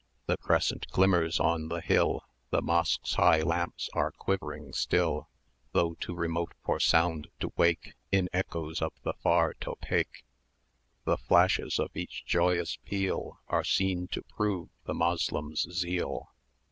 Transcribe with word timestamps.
[cx] 0.01 0.25
The 0.25 0.37
Crescent 0.37 0.87
glimmers 0.89 1.39
on 1.39 1.67
the 1.67 1.79
hill, 1.79 2.23
The 2.49 2.63
Mosque's 2.63 3.13
high 3.13 3.43
lamps 3.43 3.87
are 3.93 4.11
quivering 4.11 4.73
still 4.73 5.29
Though 5.73 5.93
too 5.99 6.15
remote 6.15 6.53
for 6.65 6.79
sound 6.79 7.27
to 7.39 7.53
wake 7.55 7.93
In 8.11 8.27
echoes 8.33 8.81
of 8.81 8.93
the 9.03 9.13
far 9.13 9.53
tophaike, 9.53 10.23
The 11.05 11.17
flashes 11.19 11.77
of 11.77 11.91
each 11.95 12.25
joyous 12.25 12.79
peal 12.83 13.41
Are 13.47 13.63
seen 13.63 14.07
to 14.07 14.23
prove 14.23 14.69
the 14.85 14.95
Moslem's 14.95 15.67
zeal. 15.71 16.31